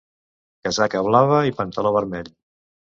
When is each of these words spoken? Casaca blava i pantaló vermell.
Casaca 0.69 1.03
blava 1.11 1.39
i 1.51 1.55
pantaló 1.61 1.97
vermell. 2.01 2.37